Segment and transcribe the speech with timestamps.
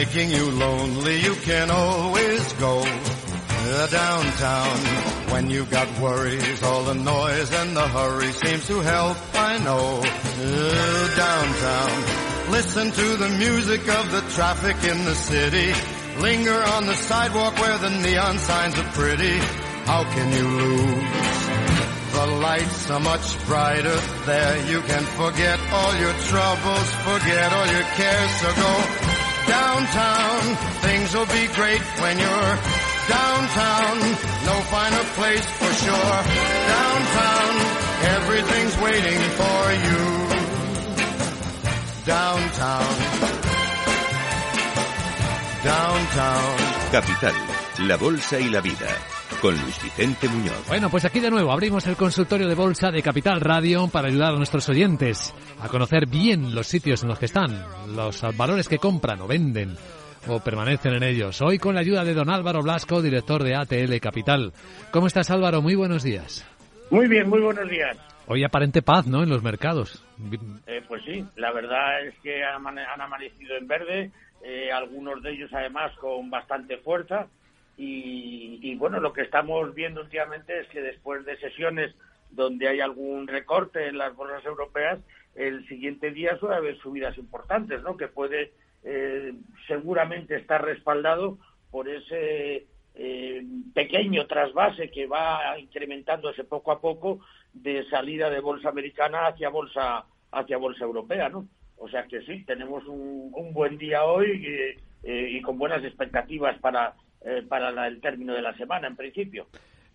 [0.00, 2.82] making you lonely, you can always go
[3.90, 4.78] downtown.
[5.32, 10.00] When you've got worries, all the noise and the hurry seems to help, I know.
[11.24, 12.50] Downtown.
[12.50, 15.68] Listen to the music of the traffic in the city.
[16.18, 19.36] Linger on the sidewalk where the neon signs are pretty.
[19.84, 21.30] How can you lose?
[22.16, 24.56] The lights are much brighter there.
[24.72, 28.30] You can forget all your troubles, forget all your cares.
[28.40, 28.99] So go
[29.50, 30.40] downtown.
[30.86, 32.54] Things will be great when you're
[33.16, 33.96] downtown.
[34.48, 36.18] No finer place for sure.
[36.76, 37.52] Downtown,
[38.16, 40.02] everything's waiting for you.
[42.06, 42.92] Downtown.
[45.64, 46.56] Downtown.
[46.92, 47.36] Capital,
[47.88, 49.19] la bolsa y la vida.
[49.40, 50.68] Con Luis Vicente Muñoz.
[50.68, 54.34] Bueno, pues aquí de nuevo abrimos el consultorio de bolsa de Capital Radio para ayudar
[54.34, 57.64] a nuestros oyentes a conocer bien los sitios en los que están,
[57.96, 59.76] los valores que compran o venden
[60.28, 61.40] o permanecen en ellos.
[61.40, 64.52] Hoy con la ayuda de don Álvaro Blasco, director de ATL Capital.
[64.90, 65.62] ¿Cómo estás Álvaro?
[65.62, 66.46] Muy buenos días.
[66.90, 67.96] Muy bien, muy buenos días.
[68.26, 69.22] Hoy aparente paz, ¿no?
[69.22, 70.04] En los mercados.
[70.66, 72.66] Eh, pues sí, la verdad es que han,
[73.00, 74.10] amanecido en verde,
[74.44, 77.26] eh, algunos de ellos además con bastante fuerza.
[77.82, 81.94] Y, bueno, lo que estamos viendo últimamente es que después de sesiones
[82.30, 84.98] donde hay algún recorte en las bolsas europeas,
[85.34, 87.96] el siguiente día suele haber subidas importantes, ¿no?
[87.96, 88.52] Que puede
[88.84, 89.32] eh,
[89.66, 91.38] seguramente estar respaldado
[91.70, 97.20] por ese eh, pequeño trasvase que va incrementándose poco a poco
[97.54, 101.48] de salida de bolsa americana hacia bolsa hacia bolsa europea, ¿no?
[101.78, 104.46] O sea que sí, tenemos un, buen día hoy
[105.02, 109.46] eh, y con buenas expectativas para eh, para el término de la semana, en principio.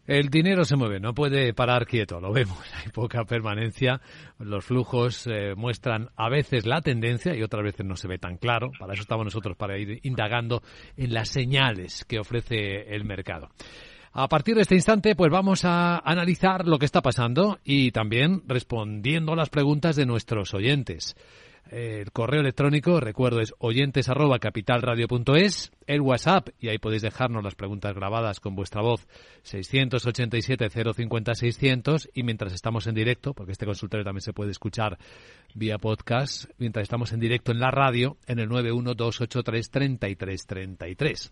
[0.07, 4.01] El dinero se mueve, no puede parar quieto, lo vemos, hay poca permanencia,
[4.37, 8.37] los flujos eh, muestran a veces la tendencia y otras veces no se ve tan
[8.37, 10.61] claro, para eso estamos nosotros, para ir indagando
[10.95, 13.49] en las señales que ofrece el mercado.
[14.13, 18.43] A partir de este instante, pues vamos a analizar lo que está pasando y también
[18.47, 21.17] respondiendo a las preguntas de nuestros oyentes.
[21.71, 27.55] El correo electrónico, recuerdo, es oyentes arroba capitalradio.es, el WhatsApp, y ahí podéis dejarnos las
[27.55, 29.07] preguntas grabadas con vuestra voz,
[29.43, 34.99] 687-050-600, y mientras estamos en directo, porque este consultorio también se puede escuchar
[35.55, 41.31] vía podcast, mientras estamos en directo en la radio, en el 912833333.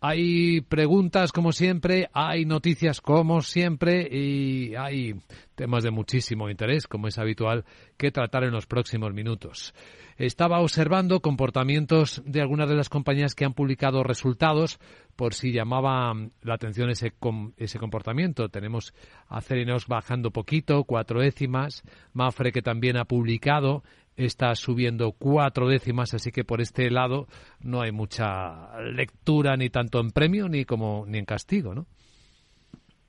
[0.00, 5.14] Hay preguntas como siempre, hay noticias como siempre y hay
[5.56, 7.64] temas de muchísimo interés, como es habitual,
[7.96, 9.74] que tratar en los próximos minutos.
[10.16, 14.78] Estaba observando comportamientos de algunas de las compañías que han publicado resultados
[15.16, 17.12] por si llamaba la atención ese,
[17.56, 18.48] ese comportamiento.
[18.48, 18.94] Tenemos
[19.28, 21.82] a Cerinos bajando poquito, cuatro décimas,
[22.12, 23.82] Mafre que también ha publicado,
[24.18, 27.26] está subiendo cuatro décimas, así que por este lado
[27.60, 31.86] no hay mucha lectura ni tanto en premio ni como ni en castigo, ¿no?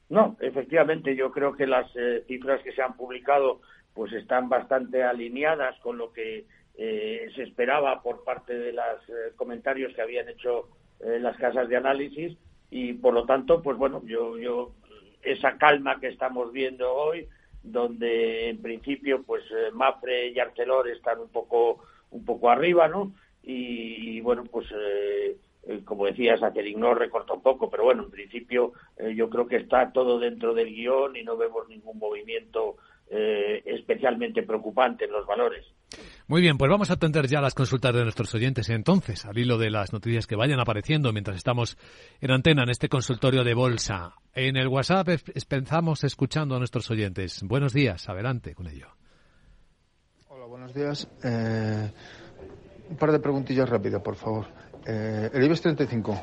[0.10, 3.62] No, efectivamente, yo creo que las eh, cifras que se han publicado
[3.94, 6.46] pues están bastante alineadas con lo que
[6.78, 10.70] eh, se esperaba por parte de los eh, comentarios que habían hecho
[11.02, 12.38] las casas de análisis
[12.70, 14.74] y por lo tanto, pues bueno, yo, yo
[15.24, 17.26] esa calma que estamos viendo hoy
[17.64, 23.14] donde en principio pues eh, Mafre y Arcelor están un poco un poco arriba, ¿no?
[23.44, 25.38] Y, bueno, pues eh,
[25.68, 26.40] eh, como decías,
[26.76, 28.74] no recorta un poco, pero bueno, en principio
[29.16, 32.78] yo creo que está todo dentro del guion y no vemos ningún movimiento
[33.10, 35.66] especialmente preocupante en los valores.
[36.28, 39.58] Muy bien, pues vamos a atender ya las consultas de nuestros oyentes entonces, al hilo
[39.58, 41.76] de las noticias que vayan apareciendo mientras estamos
[42.22, 44.14] en antena en este consultorio de bolsa.
[44.36, 45.08] En el WhatsApp
[45.48, 47.42] pensamos escuchando a nuestros oyentes.
[47.42, 48.90] Buenos días, adelante con ello.
[50.28, 51.10] Hola, buenos días.
[51.24, 51.92] Eh,
[52.92, 54.46] un par de preguntillas rápidas, por favor.
[54.86, 56.22] Eh, el IBEX 35,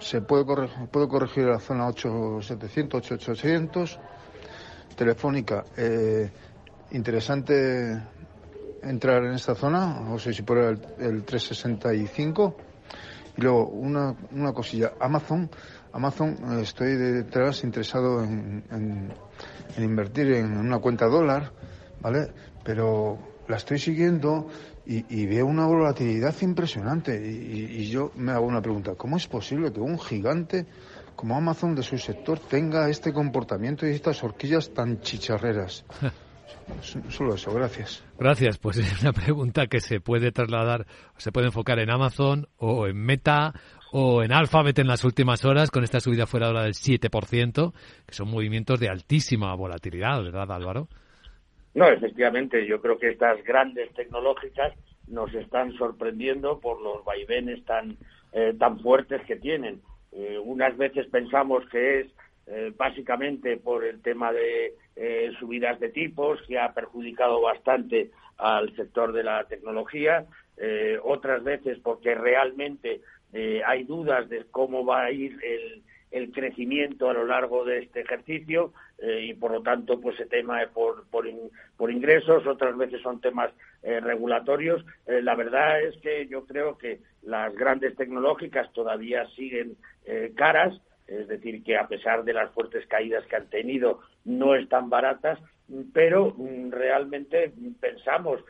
[0.00, 4.00] ¿se puede, corregir, puede corregir la zona 8700, 8800?
[5.00, 6.30] Telefónica, eh,
[6.90, 8.02] interesante
[8.82, 12.54] entrar en esta zona, o sé si por el, el 365.
[13.38, 15.48] Y luego, una, una cosilla, Amazon,
[15.94, 21.50] Amazon eh, estoy detrás interesado en, en, invertir en una cuenta dólar,
[22.02, 22.34] ¿vale?
[22.62, 23.16] Pero
[23.48, 24.48] la estoy siguiendo
[24.84, 27.16] y, veo una volatilidad impresionante.
[27.26, 30.66] Y, y, yo me hago una pregunta, ¿cómo es posible que un gigante
[31.20, 35.84] como Amazon de su sector tenga este comportamiento y estas horquillas tan chicharreras?
[37.10, 38.02] Solo eso, gracias.
[38.18, 40.86] Gracias, pues es una pregunta que se puede trasladar,
[41.18, 43.52] se puede enfocar en Amazon o en Meta
[43.92, 47.72] o en Alphabet en las últimas horas con esta subida fuera ahora del 7%,
[48.06, 50.88] que son movimientos de altísima volatilidad, ¿verdad Álvaro?
[51.74, 54.72] No, efectivamente, yo creo que estas grandes tecnológicas
[55.06, 57.98] nos están sorprendiendo por los vaivenes tan,
[58.32, 59.82] eh, tan fuertes que tienen.
[60.12, 62.06] Eh, unas veces pensamos que es
[62.46, 64.74] eh, básicamente por el tema de
[65.38, 70.26] subidas de tipos, que ha perjudicado bastante al sector de la tecnología,
[71.04, 73.00] otras veces porque realmente
[73.64, 78.00] hay dudas de cómo va a ir el, el crecimiento a lo largo de este
[78.00, 83.00] ejercicio eh, y por lo tanto pues ese tema es por, por, ingresos, otras veces
[83.02, 83.50] son temas
[83.82, 84.84] eh, regulatorios.
[85.06, 89.76] Eh, la verdad es que yo creo que las grandes tecnológicas todavía siguen
[90.34, 94.90] caras, es decir, que a pesar de las fuertes caídas que han tenido no están
[94.90, 95.38] baratas,
[95.92, 98.40] pero mm, realmente pensamos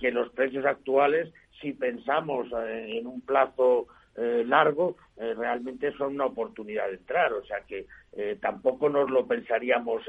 [0.00, 1.30] que los precios actuales,
[1.60, 7.32] si pensamos en un plazo eh, largo, eh, realmente son una oportunidad de entrar.
[7.32, 10.02] O sea que eh, tampoco nos lo pensaríamos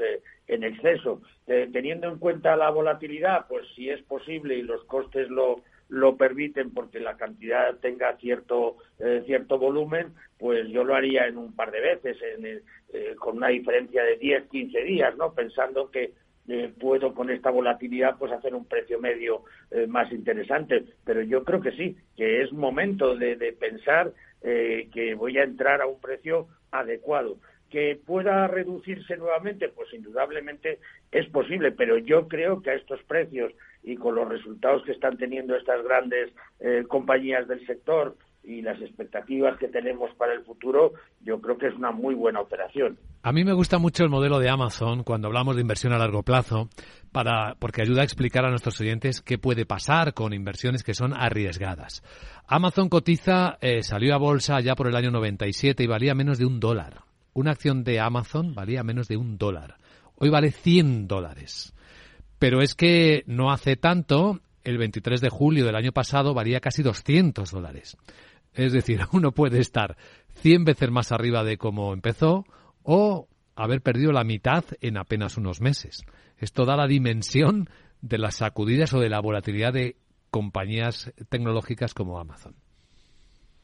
[0.48, 1.22] en exceso.
[1.46, 6.72] teniendo en cuenta la volatilidad, pues si es posible y los costes lo, lo permiten
[6.72, 8.76] porque la cantidad tenga cierto
[9.26, 12.62] cierto volumen, pues yo lo haría en un par de veces, en
[13.16, 15.32] con una diferencia de 10, 15 días, ¿no?
[15.32, 16.12] Pensando que
[16.48, 20.84] eh, puedo con esta volatilidad pues hacer un precio medio eh, más interesante.
[21.04, 24.12] Pero yo creo que sí, que es momento de, pensar
[24.42, 27.36] eh, que voy a entrar a un precio adecuado.
[27.70, 30.78] Que pueda reducirse nuevamente, pues indudablemente
[31.10, 33.52] es posible, pero yo creo que a estos precios
[33.82, 36.30] y con los resultados que están teniendo estas grandes
[36.88, 40.92] compañías del sector, y las expectativas que tenemos para el futuro,
[41.24, 42.98] yo creo que es una muy buena operación.
[43.22, 46.22] A mí me gusta mucho el modelo de Amazon cuando hablamos de inversión a largo
[46.22, 46.68] plazo,
[47.12, 51.12] para, porque ayuda a explicar a nuestros oyentes qué puede pasar con inversiones que son
[51.14, 52.02] arriesgadas.
[52.48, 56.46] Amazon cotiza, eh, salió a bolsa ya por el año 97 y valía menos de
[56.46, 57.02] un dólar.
[57.34, 59.76] Una acción de Amazon valía menos de un dólar.
[60.16, 61.74] Hoy vale 100 dólares.
[62.38, 66.82] Pero es que no hace tanto, el 23 de julio del año pasado, valía casi
[66.82, 67.96] 200 dólares.
[68.54, 69.96] Es decir, uno puede estar
[70.34, 72.44] 100 veces más arriba de cómo empezó
[72.82, 76.04] o haber perdido la mitad en apenas unos meses.
[76.38, 77.68] Esto da la dimensión
[78.00, 79.96] de las sacudidas o de la volatilidad de
[80.30, 82.54] compañías tecnológicas como Amazon.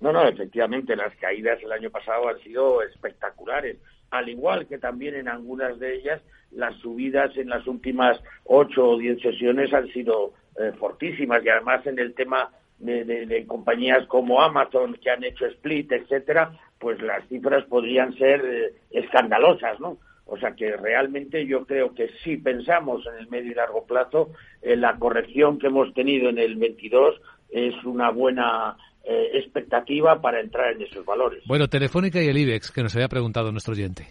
[0.00, 3.78] No, no, efectivamente, las caídas el año pasado han sido espectaculares,
[4.10, 8.98] al igual que también en algunas de ellas las subidas en las últimas ocho o
[8.98, 14.94] diez sesiones han sido eh, fortísimas y además en el tema de, compañías como Amazon
[15.02, 19.98] que han hecho split, etcétera, pues las cifras podrían ser eh, escandalosas, ¿no?
[20.26, 24.30] O sea que realmente yo creo que si pensamos en el medio y largo plazo,
[24.60, 27.20] eh, la corrección que hemos tenido en el 22
[27.50, 31.42] es una buena eh, expectativa para entrar en esos valores.
[31.46, 34.06] Bueno, Telefónica y el IBEX, que nos había preguntado nuestro oyente.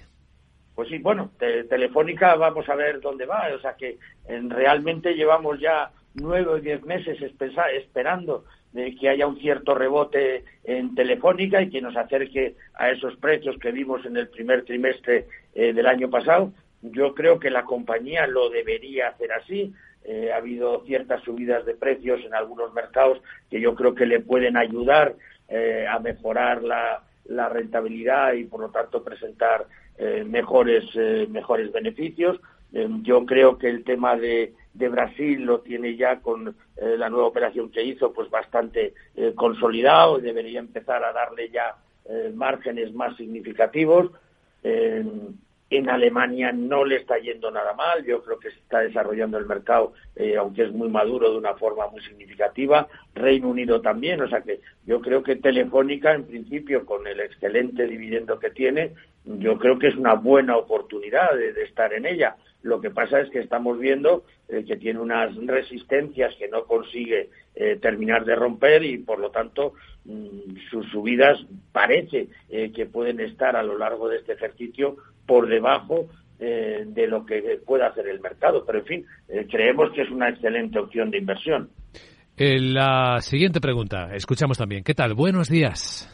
[0.73, 3.47] Pues sí, bueno, Telefónica vamos a ver dónde va.
[3.55, 3.97] O sea que
[4.27, 8.45] realmente llevamos ya nueve o diez meses esperando
[8.77, 13.57] de que haya un cierto rebote en Telefónica y que nos acerque a esos precios
[13.57, 15.25] que vimos en el primer trimestre
[15.55, 16.53] eh, del año pasado.
[16.83, 19.73] Yo creo que la compañía lo debería hacer así.
[20.05, 23.19] Eh, ha habido ciertas subidas de precios en algunos mercados
[23.49, 25.15] que yo creo que le pueden ayudar
[25.49, 29.65] eh, a mejorar la, la, rentabilidad y, por lo tanto, presentar
[30.27, 30.85] mejores,
[31.29, 32.39] mejores beneficios.
[33.01, 37.27] yo creo que el tema de de Brasil lo tiene ya con eh, la nueva
[37.27, 41.75] operación que hizo pues bastante eh, consolidado debería empezar a darle ya
[42.07, 44.11] eh, márgenes más significativos.
[45.69, 49.45] en Alemania no le está yendo nada mal, yo creo que se está desarrollando el
[49.45, 49.93] mercado,
[50.39, 52.87] aunque es muy maduro, de una forma muy significativa.
[53.13, 57.85] Reino Unido también, o sea que yo creo que Telefónica, en principio, con el excelente
[57.85, 58.93] dividendo que tiene,
[59.25, 62.37] yo creo que es una buena oportunidad de estar en ella.
[62.67, 67.29] Lo que pasa es que estamos viendo eh, que tiene unas resistencias que no consigue
[67.55, 71.39] eh, terminar de romper y, por lo tanto, mm, sus subidas
[71.71, 76.09] parece eh, que pueden estar a lo largo de este ejercicio por debajo
[76.39, 78.63] de lo que pueda hacer el mercado.
[78.63, 79.05] Pero, en fin,
[79.49, 81.71] creemos que es una excelente opción de inversión.
[82.37, 84.83] La siguiente pregunta, escuchamos también.
[84.83, 85.15] ¿Qué tal?
[85.15, 86.07] Buenos días.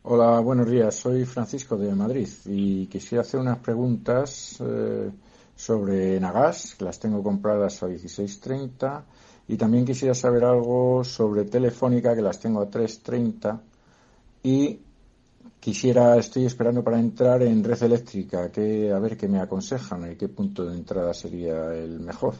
[0.00, 0.94] Hola, buenos días.
[0.94, 4.62] Soy Francisco de Madrid y quisiera hacer unas preguntas
[5.60, 9.02] sobre Nagas, que las tengo compradas a 16.30.
[9.48, 13.60] Y también quisiera saber algo sobre Telefónica, que las tengo a 3.30.
[14.42, 14.80] Y
[15.58, 20.16] quisiera, estoy esperando para entrar en red eléctrica, que, a ver qué me aconsejan y
[20.16, 22.34] qué punto de entrada sería el mejor.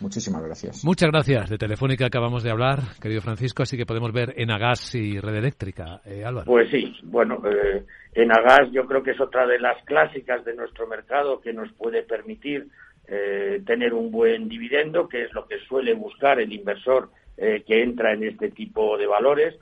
[0.00, 0.84] Muchísimas gracias.
[0.84, 1.50] Muchas gracias.
[1.50, 6.00] De Telefónica acabamos de hablar, querido Francisco, así que podemos ver Enagas y Red Eléctrica.
[6.06, 6.46] Eh, Álvaro.
[6.46, 10.86] Pues sí, bueno, eh, Enagas yo creo que es otra de las clásicas de nuestro
[10.86, 12.68] mercado que nos puede permitir
[13.06, 18.12] eh, tener un buen dividendo, que es lo que suele buscar el inversor que entra
[18.12, 19.58] en este tipo de valores.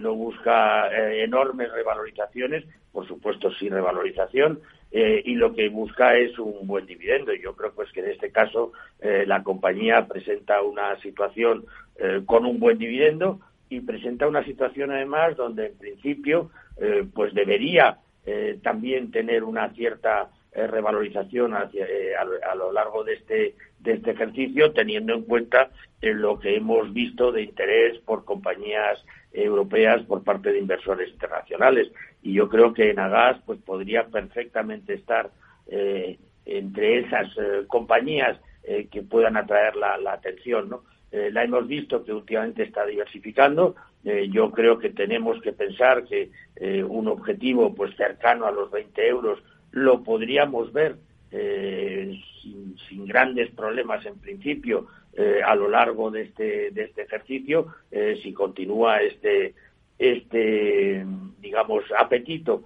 [0.00, 6.86] no busca enormes revalorizaciones, por supuesto sin revalorización, y lo que busca es un buen
[6.86, 7.34] dividendo.
[7.34, 11.66] Yo creo pues que en este caso la compañía presenta una situación
[12.24, 16.50] con un buen dividendo y presenta una situación además donde en principio
[17.12, 17.98] pues debería
[18.62, 24.12] también tener una cierta eh, revalorización hacia, eh, a, lo largo de este, de este
[24.12, 28.98] ejercicio, teniendo en cuenta eh, lo que hemos visto de interés por compañías
[29.44, 31.88] europeas por parte de inversores internacionales.
[32.22, 35.30] Y yo creo que Nagas pues, podría perfectamente estar
[36.46, 37.28] entre esas
[37.66, 38.40] compañías
[38.90, 40.70] que puedan atraer la, atención.
[40.70, 40.82] ¿no?
[41.12, 43.76] la hemos visto que últimamente está diversificando.
[44.30, 46.30] yo creo que tenemos que pensar que
[46.84, 49.42] un objetivo pues cercano a los 20 euros
[49.72, 50.96] lo podríamos ver
[51.30, 52.18] eh,
[52.88, 58.18] sin, grandes problemas en principio eh, a lo largo de este, de este ejercicio eh,
[58.22, 59.54] si continúa este
[59.98, 61.04] este
[61.40, 62.64] digamos apetito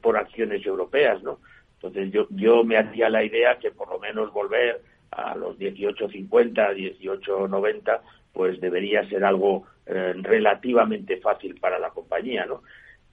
[0.00, 1.38] por acciones europeas no
[1.74, 4.80] entonces yo yo me hacía la idea que por lo menos volver
[5.10, 8.00] a los 18.50 18.90
[8.32, 12.62] pues debería ser algo relativamente fácil para la compañía no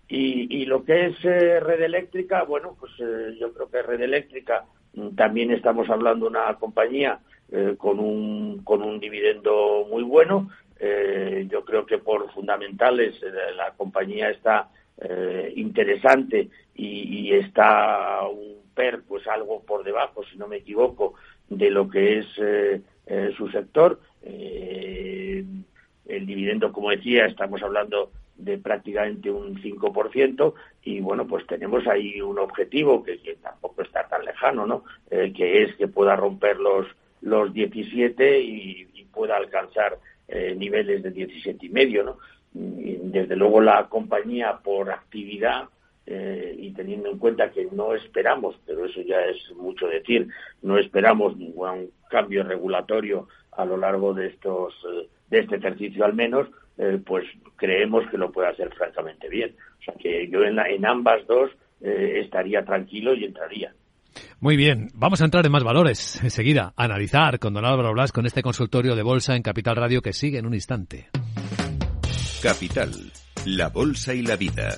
[0.10, 4.64] y, lo que es eh, red eléctrica, bueno, pues eh, yo creo que red eléctrica
[4.94, 7.20] mm, también estamos hablando de una compañía
[7.52, 10.50] eh, con, un, con un dividendo muy bueno.
[11.50, 13.16] yo creo que por fundamentales
[13.56, 14.70] la compañía está
[15.56, 21.16] interesante y, está un PER pues algo por debajo, si no me equivoco,
[21.50, 22.28] de lo que es
[23.36, 24.00] su sector.
[24.24, 25.46] el
[26.26, 32.40] dividendo, como decía, estamos hablando de prácticamente un 5% y bueno, pues tenemos ahí un
[32.40, 34.84] objetivo que, tampoco está tan lejano, ¿no?
[35.10, 36.88] Eh, que es que pueda romper los,
[37.28, 42.18] los 17 y, pueda alcanzar eh, niveles de 17 y medio, ¿no?
[42.54, 45.70] desde luego la compañía por actividad
[46.06, 50.28] eh, y teniendo en cuenta que no esperamos, pero eso ya es mucho decir,
[50.62, 54.76] no esperamos ningún cambio regulatorio a lo largo de estos
[55.30, 59.56] de este ejercicio al menos, eh, pues creemos que lo puede hacer francamente bien.
[59.80, 63.74] O sea que yo en, en ambas dos eh, estaría tranquilo y entraría.
[64.40, 68.26] Muy bien, vamos a entrar en más valores enseguida, analizar con don Álvaro Blas con
[68.26, 71.10] este consultorio de bolsa en Capital Radio que sigue en un instante.
[72.42, 73.12] Capital,
[73.46, 74.78] la bolsa y la vida.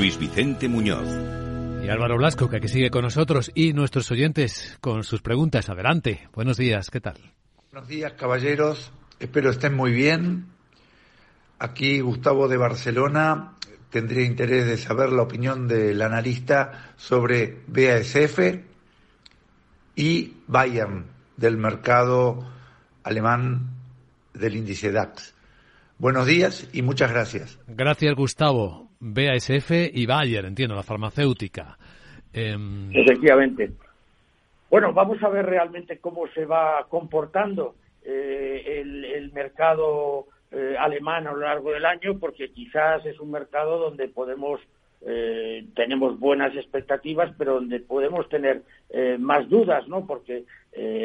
[0.00, 1.06] Luis Vicente Muñoz.
[1.84, 5.68] Y Álvaro Blasco, que aquí sigue con nosotros, y nuestros oyentes con sus preguntas.
[5.68, 6.26] Adelante.
[6.32, 7.18] Buenos días, ¿qué tal?
[7.70, 8.92] Buenos días, caballeros.
[9.18, 10.46] Espero estén muy bien.
[11.58, 13.56] Aquí Gustavo de Barcelona.
[13.90, 18.38] Tendría interés de saber la opinión del analista sobre BASF
[19.96, 22.50] y Bayern del mercado
[23.02, 23.68] alemán
[24.32, 25.34] del índice DAX.
[25.98, 27.58] Buenos días y muchas gracias.
[27.66, 28.89] Gracias, Gustavo.
[29.00, 31.78] BASF y Bayer, entiendo, la farmacéutica.
[32.32, 33.72] Em, Efectivamente.
[34.70, 41.32] Bueno, vamos a ver realmente cómo se va comportando eh, el, mercado eh, alemán a
[41.32, 44.60] lo largo del año, porque quizás es un mercado donde podemos
[45.06, 48.62] eh, tenemos buenas expectativas, pero donde podemos tener
[49.18, 50.06] más dudas, ¿no?
[50.06, 50.44] Porque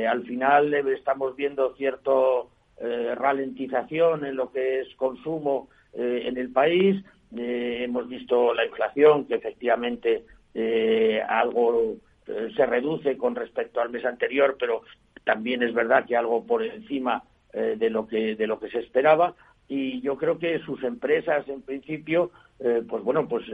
[0.10, 7.04] al final estamos viendo cierto ralentización en lo que es consumo en el país,
[7.38, 10.24] eh, hemos visto la inflación que efectivamente
[10.54, 11.96] eh, algo
[12.28, 14.84] eh, se reduce con respecto al mes anterior, pero
[15.24, 17.24] también es verdad que algo por encima
[17.54, 19.34] de lo que de lo que se esperaba
[19.70, 23.46] y yo creo que sus empresas, en principio, pues bueno, pues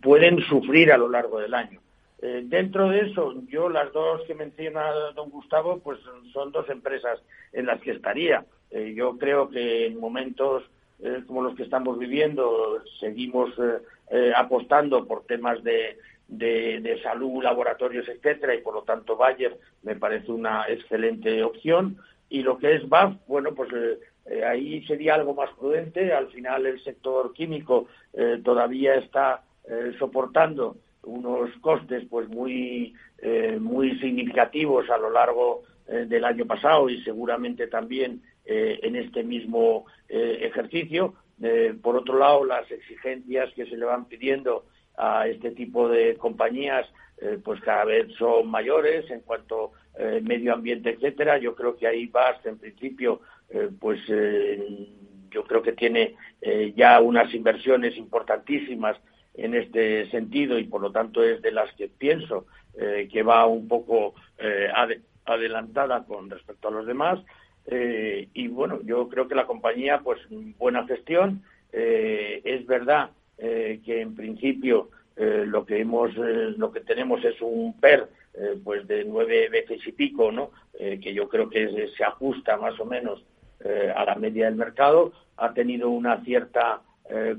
[0.00, 1.80] pueden sufrir a lo largo del año.
[2.18, 5.98] dentro de eso, yo las dos que menciona don Gustavo, pues
[6.32, 7.20] son dos empresas
[7.52, 8.46] en las que estaría.
[8.94, 10.64] yo creo que en momentos
[11.26, 13.50] como los que estamos viviendo seguimos
[14.36, 15.96] apostando por temas de,
[16.30, 21.98] de, salud, laboratorios, etcétera, y por lo tanto Bayer me parece una excelente opción.
[22.28, 26.12] Y lo que es BAF, bueno, pues eh, eh, ahí sería algo más prudente.
[26.12, 29.42] Al final el sector químico eh, todavía está
[30.00, 32.92] soportando unos costes pues muy
[33.60, 41.14] muy significativos a lo largo del año pasado y seguramente también en este mismo ejercicio.
[41.82, 44.64] por otro lado, las exigencias que se le van pidiendo
[44.96, 46.86] a este tipo de compañías
[47.22, 51.86] eh, pues cada vez son mayores en cuanto eh, medio ambiente etcétera yo creo que
[51.86, 54.00] ahí BAST en principio eh, pues
[55.30, 56.16] yo creo que tiene
[56.74, 58.96] ya unas inversiones importantísimas
[59.34, 63.68] en este sentido y por lo tanto es de las que pienso que va un
[63.68, 64.14] poco
[65.24, 67.20] adelantada con respecto a los demás
[67.66, 70.20] y bueno yo creo que la compañía pues
[70.58, 71.42] buena gestión.
[71.72, 73.10] Es verdad
[73.42, 78.06] eh, que en principio eh, lo que hemos eh, lo que tenemos es un PER
[78.62, 82.84] pues de nueve veces y pico no que yo creo que se ajusta más o
[82.84, 83.24] menos
[83.96, 85.12] a la media del mercado.
[85.36, 86.80] Ha tenido una cierta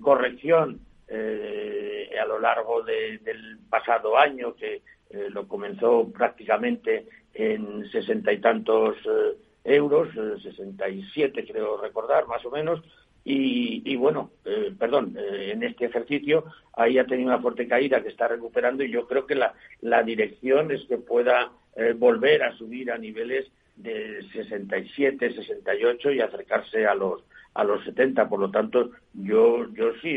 [0.01, 4.81] corrección a lo largo del pasado año que
[5.29, 8.97] lo comenzó prácticamente en sesenta y tantos
[9.63, 10.09] euros
[10.41, 12.81] sesenta y siete creo recordar más o menos
[13.23, 18.09] y, bueno, eh, perdón, eh, en este ejercicio ahí ha tenido una fuerte caída que
[18.09, 22.57] está recuperando y yo creo que la, la dirección es que pueda eh, volver a
[22.57, 28.29] subir a niveles de 67, 68 y acercarse a los a los 70.
[28.29, 30.15] Por lo tanto, yo yo sí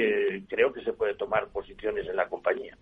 [0.48, 2.76] creo que se puede tomar posiciones en la compañía.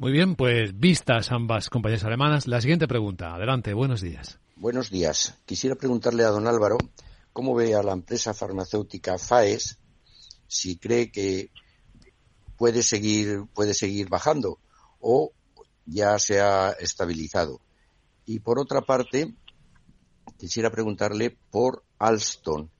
[0.00, 3.34] Muy bien, pues vistas ambas compañías alemanas, la siguiente pregunta.
[3.34, 4.38] Adelante, buenos días.
[4.56, 5.34] Buenos días.
[5.44, 6.78] Quisiera preguntarle a don Álvaro
[7.34, 9.76] cómo ve a la empresa farmacéutica FAES,
[10.46, 11.50] si cree que
[12.56, 14.58] puede seguir, puede seguir bajando
[15.00, 15.32] o
[15.84, 17.60] ya se ha estabilizado.
[18.24, 19.34] Y por otra parte,
[20.38, 22.70] quisiera preguntarle por Alstom,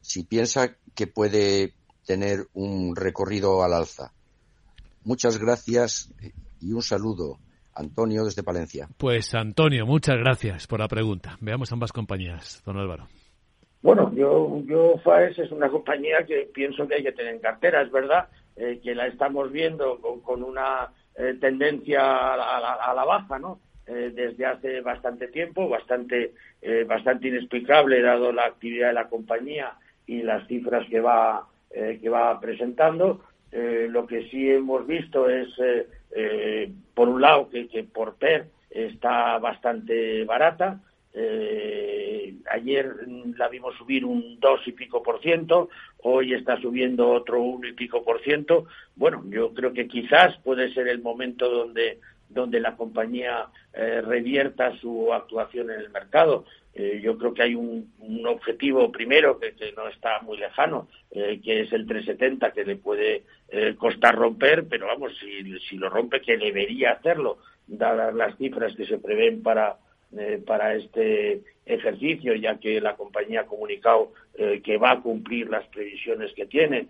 [0.00, 1.74] si piensa que puede
[2.06, 4.14] tener un recorrido al alza.
[5.04, 6.08] Muchas gracias
[6.60, 7.38] y un saludo.
[7.74, 8.88] Antonio desde Palencia.
[8.98, 11.36] Pues Antonio, muchas gracias por la pregunta.
[11.40, 13.06] Veamos ambas compañías, don Álvaro.
[13.82, 17.80] Bueno, yo, yo FAES es una compañía que pienso que hay que tener en cartera,
[17.80, 22.00] es verdad eh, que la estamos viendo con, una eh, tendencia
[22.34, 23.58] a la, baja, ¿no?
[23.86, 26.34] Eh, desde hace bastante tiempo, bastante,
[26.86, 29.72] bastante inexplicable dado la actividad de la compañía
[30.06, 33.22] y las cifras que va, que va presentando.
[33.50, 35.48] lo que sí hemos visto es,
[36.94, 40.80] por un lado, que, que por PER está bastante barata,
[41.12, 42.94] eh, ayer
[43.36, 45.68] la vimos subir un dos y pico por ciento,
[45.98, 48.66] hoy está subiendo otro uno y pico por ciento.
[48.94, 51.98] Bueno, yo creo que quizás puede ser el momento donde
[52.30, 56.44] donde la compañía eh, revierta su actuación en el mercado.
[56.74, 57.92] Eh, yo creo que hay un,
[58.26, 63.24] objetivo primero que, no está muy lejano, eh, que es el 370, que le puede
[63.78, 68.98] costar romper, pero vamos, si, lo rompe, que debería hacerlo, dadas las cifras que se
[68.98, 69.76] prevén para
[70.44, 76.32] para este ejercicio, ya que la compañía ha comunicado que va a cumplir las previsiones
[76.34, 76.88] que tiene.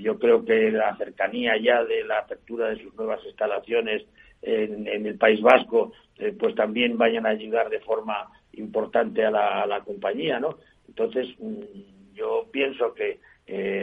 [0.00, 4.04] Yo creo que la cercanía ya de la apertura de sus nuevas instalaciones
[4.44, 5.92] en, el País Vasco,
[6.38, 10.58] pues también vayan a ayudar de forma importante a la, compañía, ¿no?
[10.86, 13.18] Entonces, mm, yo pienso que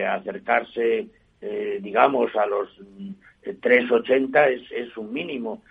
[0.06, 1.08] acercarse,
[1.82, 2.70] digamos, a los
[3.44, 5.62] 3,80 es, es un mínimo,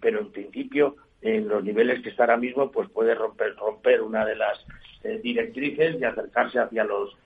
[0.00, 4.26] pero en principio en los niveles que está ahora mismo, pues puede romper, romper una
[4.26, 4.58] de las
[5.02, 7.16] eh, directrices y acercarse hacia los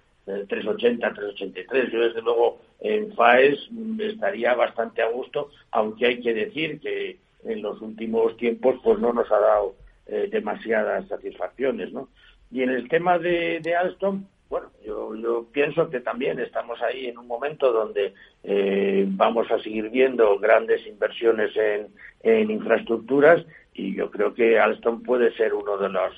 [0.49, 1.93] 380, eh, 383.
[1.93, 3.59] Yo, desde luego, en FAES
[4.01, 9.13] estaría bastante a gusto, aunque hay que decir que en los últimos tiempos pues no
[9.13, 9.75] nos ha dado
[10.07, 12.09] eh, demasiadas satisfacciones, ¿no?
[12.51, 17.19] Y en el tema de, Alstom, bueno, yo, yo, pienso que también estamos ahí en
[17.19, 18.15] un momento donde
[19.09, 21.51] vamos a seguir viendo grandes inversiones
[22.23, 26.13] en, infraestructuras y yo creo que Alstom puede ser uno de las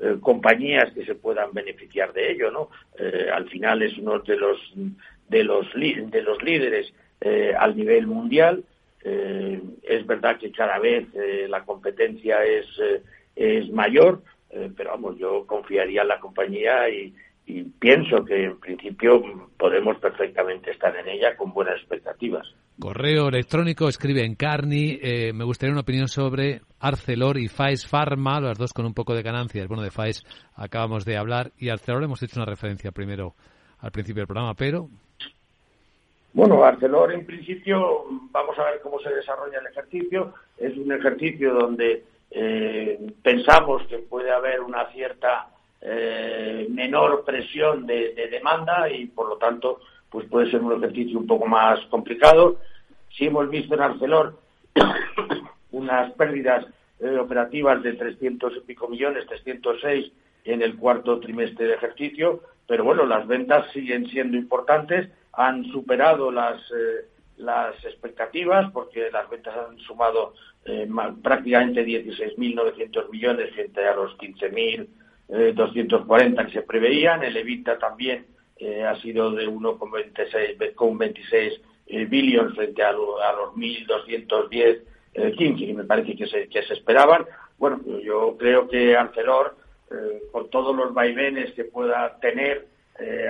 [0.00, 2.70] eh, eh, compañías que se puedan beneficiar de ello, ¿no?
[2.98, 4.58] Eh, al final es uno de los
[5.28, 6.92] de los de los líderes
[7.58, 8.64] al nivel mundial.
[9.02, 11.06] es verdad que cada vez
[11.48, 12.66] la competencia es
[13.34, 14.22] es mayor,
[14.76, 17.12] pero vamos, yo confiaría en la compañía y,
[17.48, 19.22] y pienso que en principio
[19.56, 22.46] podemos perfectamente estar en ella con buenas expectativas.
[22.78, 24.98] Correo electrónico escribe en Carni.
[25.02, 29.14] Eh, me gustaría una opinión sobre Arcelor y Faes Pharma, las dos con un poco
[29.14, 29.66] de ganancias.
[29.66, 30.22] Bueno, de Faes
[30.54, 33.34] acabamos de hablar y Arcelor hemos hecho una referencia primero
[33.80, 34.88] al principio del programa, pero.
[36.34, 40.34] Bueno, Arcelor en principio vamos a ver cómo se desarrolla el ejercicio.
[40.58, 45.48] Es un ejercicio donde eh, pensamos que puede haber una cierta
[45.90, 51.26] eh, menor presión de, demanda y por lo tanto pues puede ser un ejercicio un
[51.26, 52.58] poco más complicado.
[53.16, 54.38] Si hemos visto en Arcelor
[55.72, 56.66] unas pérdidas
[57.00, 60.12] eh, operativas de 300 y pico millones, 306
[60.44, 66.30] en el cuarto trimestre de ejercicio, pero bueno, las ventas siguen siendo importantes, han superado
[66.30, 67.06] las, eh,
[67.38, 70.34] las expectativas porque las ventas han sumado
[71.22, 74.86] prácticamente 16.900 millones frente a los 15.000
[75.28, 78.26] 240 eh, que se preveían, el EBITDA también
[78.58, 82.06] eh, ha sido de 1,26 26 eh,
[82.54, 84.80] frente a, los 1.210
[85.36, 87.26] 15 que me parece que se, que se esperaban.
[87.58, 89.56] Bueno, yo creo que Arcelor,
[90.30, 92.68] con todos los vaivenes que pueda tener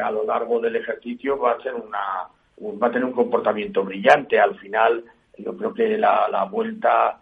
[0.02, 2.28] a lo largo del ejercicio, va a ser una
[2.60, 4.38] va a tener un comportamiento brillante.
[4.38, 5.04] Al final,
[5.38, 7.20] yo creo que la, la vuelta,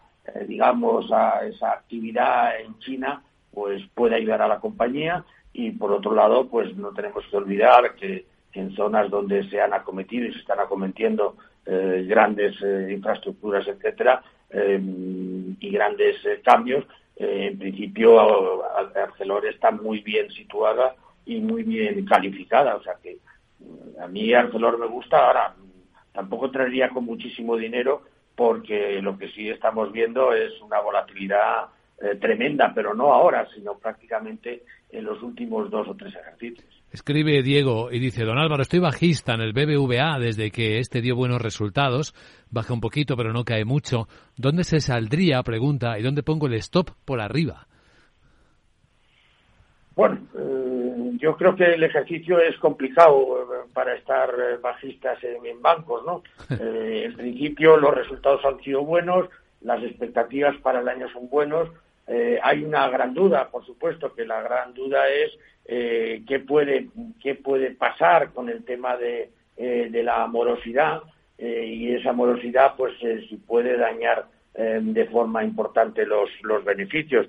[0.49, 3.23] digamos, a esa actividad en China
[3.57, 5.25] pues puede ayudar a la compañía.
[5.55, 9.73] Y por otro lado pues no tenemos que olvidar que en zonas donde se han
[9.73, 14.79] acometido y se están acometiendo eh, grandes eh, infraestructuras etcétera eh,
[15.59, 16.85] y grandes cambios
[17.17, 18.63] en principio
[18.95, 22.77] Arcelor está muy bien situada y muy bien calificada.
[22.77, 23.17] O sea que
[23.99, 25.27] a mí Arcelor me gusta.
[25.27, 25.55] Ahora
[26.13, 28.03] tampoco traería con muchísimo dinero
[28.35, 33.79] porque lo que sí estamos viendo es una volatilidad eh, tremenda, pero no ahora, sino
[33.79, 36.67] prácticamente en los últimos dos o tres ejercicios.
[36.93, 41.17] Escribe Diego y dice, don Álvaro, estoy bajista en el BBVA desde que este dio
[41.17, 42.15] buenos resultados,
[42.51, 44.09] baja un poquito pero no cae mucho.
[44.37, 45.43] ¿Dónde se saldría?
[45.43, 47.67] Pregunta, ¿y dónde pongo el stop por arriba?
[49.95, 54.31] Bueno, eh, yo creo que el ejercicio es complicado eh, para estar
[54.61, 56.23] bajistas en, bancos, ¿no?
[56.61, 59.31] en principio los resultados han sido buenos,
[59.63, 61.71] las expectativas para el año son buenos,
[62.07, 65.33] eh, hay una gran duda, por supuesto, que la gran duda es
[65.65, 66.89] eh, qué, puede,
[67.21, 71.03] qué puede pasar con el tema de, eh, de la morosidad
[71.39, 77.29] y esa morosidad pues si puede dañar de forma importante los, los beneficios.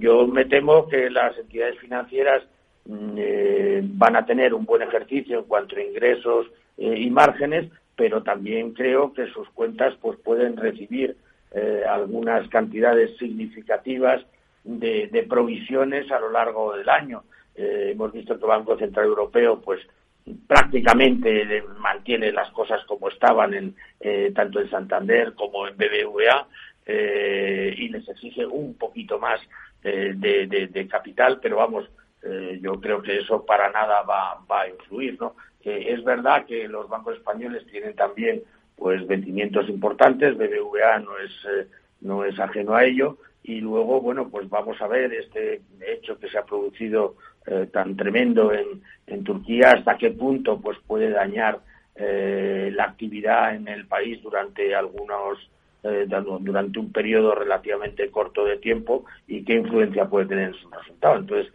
[0.00, 2.42] yo me temo que las entidades financieras
[2.86, 8.72] mm, van a tener un buen ejercicio en cuanto a ingresos y márgenes, pero también
[8.72, 11.16] creo que sus cuentas pues pueden recibir
[11.56, 14.20] eh, algunas cantidades significativas
[14.64, 17.22] de, provisiones a lo largo del año.
[17.54, 19.80] Eh, hemos visto que el Banco Central Europeo, pues
[20.48, 26.48] prácticamente mantiene las cosas como estaban en, eh, tanto en Santander como en BBVA
[26.86, 29.40] y les exige un poquito más
[29.82, 31.88] de, capital, pero vamos,
[32.60, 35.36] yo creo que eso para nada va, va a influir, ¿no?
[35.62, 38.42] es verdad que los bancos españoles tienen también
[38.76, 41.66] pues vencimientos importantes, BBVA no es, eh,
[42.00, 46.28] no es ajeno a ello, y luego, bueno, pues vamos a ver este hecho que
[46.28, 51.60] se ha producido eh, tan tremendo en, en, Turquía, hasta qué punto pues puede dañar
[51.94, 55.50] eh, la actividad en el país durante algunos
[56.40, 61.18] durante un periodo relativamente corto de tiempo y qué influencia puede tener en su resultado.
[61.18, 61.52] Entonces,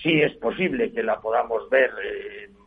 [0.00, 1.90] sí es posible que la podamos ver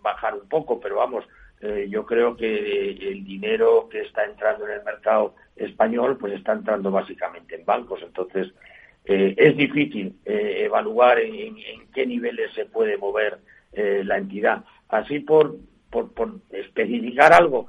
[0.01, 1.23] bajar un poco, pero vamos,
[1.61, 6.53] eh, yo creo que el dinero que está entrando en el mercado español pues está
[6.53, 8.01] entrando básicamente en bancos.
[8.01, 8.51] Entonces,
[9.05, 11.55] eh, es difícil eh, evaluar en,
[11.93, 13.39] qué niveles se puede mover
[13.73, 14.65] la entidad.
[14.89, 15.55] Así, por,
[15.89, 17.67] por, especificar algo,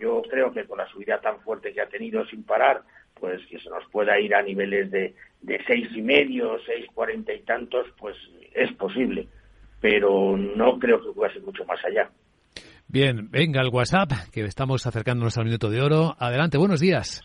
[0.00, 2.82] yo creo que con la subida tan fuerte que ha tenido sin parar,
[3.14, 7.32] pues que se nos pueda ir a niveles de, de seis y medio, seis cuarenta
[7.32, 8.16] y tantos, pues
[8.54, 9.28] es posible.
[9.80, 12.10] Pero no creo que pueda ser mucho más allá.
[12.88, 16.16] Bien, venga el WhatsApp, que estamos acercándonos al minuto de oro.
[16.20, 17.20] Adelante, buenos días.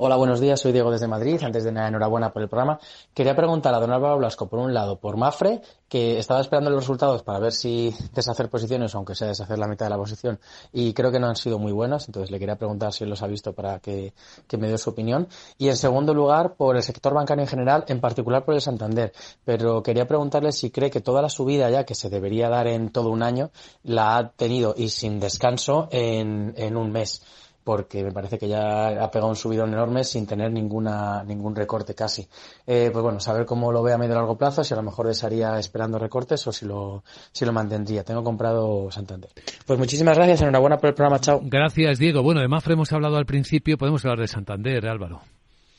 [0.00, 0.60] Hola, buenos días.
[0.60, 1.42] Soy Diego desde Madrid.
[1.42, 2.78] Antes de nada, enhorabuena por el programa.
[3.12, 6.84] Quería preguntar a don Álvaro Blasco, por un lado, por Mafre, que estaba esperando los
[6.84, 10.38] resultados para ver si deshacer posiciones, aunque sea deshacer la mitad de la posición,
[10.72, 12.06] y creo que no han sido muy buenas.
[12.06, 14.12] Entonces le quería preguntar si los ha visto para que,
[14.56, 15.26] me dé su opinión.
[15.58, 19.12] Y en segundo lugar, por el sector bancario en general, en particular por el Santander.
[19.44, 22.90] Pero quería preguntarle si cree que toda la subida ya que se debería dar en
[22.90, 23.50] todo un año,
[23.82, 27.20] la ha tenido y sin descanso en un mes
[27.68, 31.94] porque me parece que ya ha pegado un subidón enorme sin tener ninguna, ningún recorte
[31.94, 32.22] casi.
[32.66, 34.82] Eh, pues bueno, saber cómo lo ve a medio y largo plazo, si a lo
[34.82, 38.04] mejor estaría esperando recortes o si lo, si lo mantendría.
[38.04, 39.28] Tengo comprado Santander.
[39.66, 41.42] Pues muchísimas gracias, enhorabuena por el programa, chao.
[41.44, 42.22] Gracias, Diego.
[42.22, 45.20] Bueno, de Mafre hemos hablado al principio, podemos hablar de Santander, Álvaro.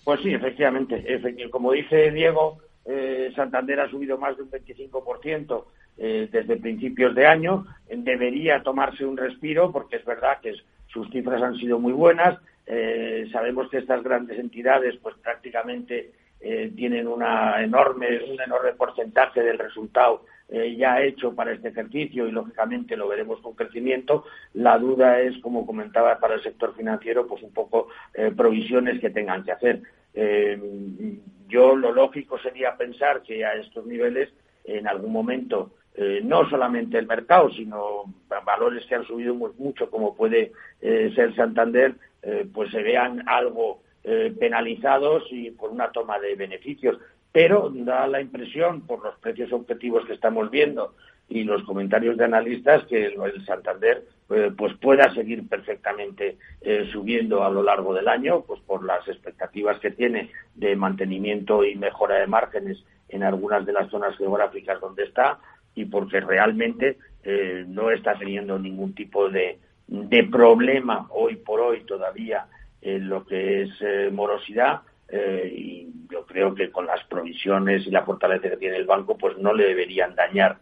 [0.04, 1.04] Pues sí, efectivamente.
[1.50, 5.64] Como dice Diego, eh, Santander ha subido más de un 25%
[5.98, 7.66] eh, desde principios de año.
[7.90, 12.40] Debería tomarse un respiro porque es verdad que es sus cifras han sido muy buenas.
[12.66, 19.42] Eh, sabemos que estas grandes entidades, pues prácticamente eh, tienen una enorme, un enorme porcentaje
[19.42, 24.26] del resultado eh, ya hecho para este ejercicio y lógicamente lo veremos con crecimiento.
[24.54, 27.90] La duda es, como comentaba para el sector financiero, pues un poco
[28.36, 29.82] provisiones que tengan que hacer.
[31.48, 34.30] yo lo lógico sería pensar que a estos niveles
[34.64, 38.06] en algún momento eh, no solamente el mercado, sino
[38.46, 43.82] valores que han subido mucho, como puede eh, ser Santander, eh, pues se vean algo
[44.40, 46.98] penalizados y por una toma de beneficios.
[47.32, 50.96] Pero da la impresión, por los precios objetivos que estamos viendo
[51.28, 54.04] y los comentarios de analistas, que el Santander
[54.58, 56.38] pues pueda seguir perfectamente
[56.92, 61.76] subiendo a lo largo del año, pues por las expectativas que tiene de mantenimiento y
[61.76, 65.40] mejora de márgenes en algunas de las zonas geográficas donde está,
[65.76, 71.82] y porque realmente eh, no está teniendo ningún tipo de, de, problema hoy por hoy
[71.82, 72.46] todavía
[72.82, 77.92] en lo que es eh, morosidad eh, y yo creo que con las provisiones y
[77.92, 80.58] la fortaleza que tiene el banco pues no le deberían dañar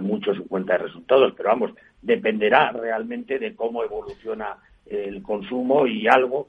[0.00, 1.34] mucho su cuenta de resultados.
[1.36, 4.56] Pero vamos dependerá realmente de cómo evoluciona
[4.86, 6.48] el consumo y algo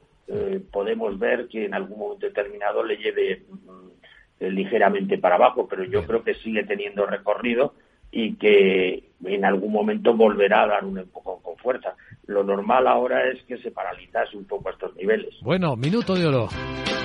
[0.71, 6.05] podemos ver que en algún momento determinado le lleve mm, ligeramente para abajo pero yo
[6.05, 7.73] creo que sigue teniendo recorrido
[8.19, 11.93] y que en algún momento volverá a dar un empujón con fuerza.
[12.25, 15.35] Lo normal ahora es que se paralizase un poco a estos niveles.
[15.43, 16.47] Bueno, minuto de oro.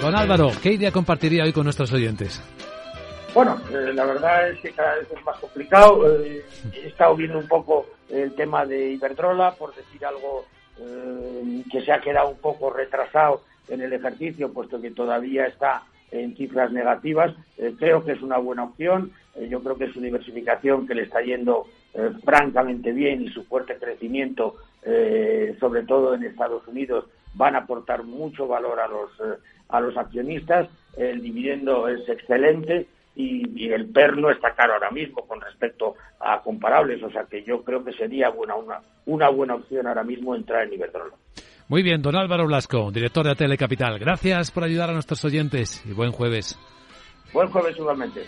[0.01, 2.43] Don Álvaro, ¿qué idea compartiría hoy con nuestros oyentes?
[3.35, 6.19] Bueno, eh, la verdad es que cada vez es más complicado.
[6.25, 10.47] Eh, he estado viendo un poco el tema de Iberdrola, por decir algo
[10.81, 15.83] eh, que se ha quedado un poco retrasado en el ejercicio, puesto que todavía está
[16.13, 17.35] en cifras negativas.
[17.79, 19.13] creo que es una buena opción.
[19.35, 23.45] Eh, yo creo que su diversificación que le está yendo eh, francamente bien y su
[23.45, 29.11] fuerte crecimiento, eh, sobre todo en Estados Unidos, van a aportar mucho valor a los,
[29.69, 30.69] a los accionistas.
[30.97, 36.43] El dividendo es excelente y, el PER no está caro ahora mismo con respecto a
[36.43, 40.35] comparables, o sea que yo creo que sería buena, una, una buena opción ahora mismo
[40.35, 41.15] entrar en Iberdrola.
[41.69, 43.99] Muy bien, don Álvaro Blasco, director de Telecapital.
[43.99, 46.59] Gracias por ayudar a nuestros oyentes y buen jueves.
[47.33, 48.27] Buen jueves igualmente.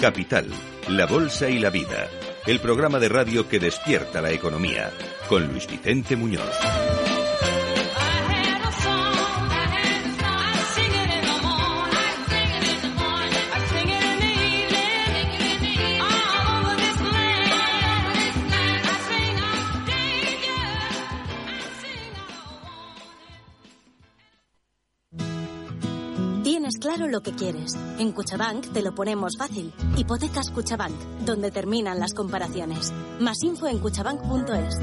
[0.00, 0.46] Capital,
[0.88, 2.08] la Bolsa y la Vida,
[2.46, 4.92] el programa de radio que despierta la economía,
[5.28, 6.85] con Luis Vicente Muñoz.
[27.32, 27.74] Quieres.
[27.98, 29.72] En Cuchabank te lo ponemos fácil.
[29.96, 32.92] Hipotecas Cuchabank, donde terminan las comparaciones.
[33.20, 34.80] Más info en cuchabank.es.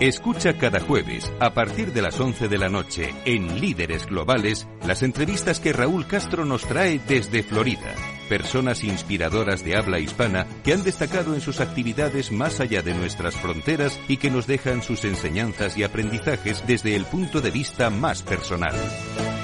[0.00, 5.02] Escucha cada jueves, a partir de las 11 de la noche, en Líderes Globales, las
[5.02, 7.94] entrevistas que Raúl Castro nos trae desde Florida.
[8.30, 13.34] Personas inspiradoras de habla hispana que han destacado en sus actividades más allá de nuestras
[13.34, 18.22] fronteras y que nos dejan sus enseñanzas y aprendizajes desde el punto de vista más
[18.22, 18.76] personal.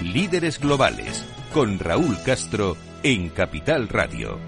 [0.03, 4.39] Líderes Globales, con Raúl Castro, en Capital Radio.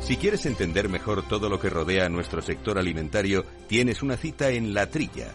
[0.00, 4.48] Si quieres entender mejor todo lo que rodea a nuestro sector alimentario, tienes una cita
[4.48, 5.34] en La Trilla.